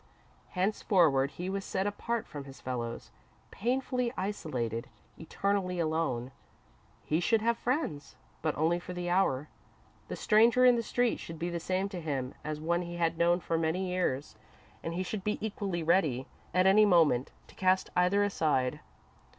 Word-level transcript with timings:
Henceforward 0.53 1.29
he 1.29 1.47
was 1.47 1.63
set 1.63 1.85
apart 1.85 2.25
from 2.25 2.45
his 2.45 2.59
fellows, 2.59 3.11
painfully 3.51 4.11
isolated, 4.17 4.89
eternally 5.19 5.77
alone. 5.79 6.31
He 7.05 7.19
should 7.19 7.43
have 7.43 7.55
friends, 7.55 8.15
but 8.41 8.57
only 8.57 8.79
for 8.79 8.93
the 8.93 9.11
hour. 9.11 9.47
The 10.07 10.15
stranger 10.15 10.65
in 10.65 10.75
the 10.75 10.81
street 10.81 11.19
should 11.19 11.37
be 11.37 11.51
the 11.51 11.59
same 11.59 11.87
to 11.89 12.01
him 12.01 12.33
as 12.43 12.59
one 12.59 12.81
he 12.81 12.95
had 12.95 13.19
known 13.19 13.41
for 13.41 13.59
many 13.59 13.89
years, 13.89 14.35
and 14.81 14.95
he 14.95 15.03
should 15.03 15.23
be 15.23 15.37
equally 15.39 15.83
ready, 15.83 16.25
at 16.51 16.65
any 16.65 16.83
moment, 16.83 17.29
to 17.45 17.53
cast 17.53 17.91
either 17.95 18.23
aside. 18.23 18.79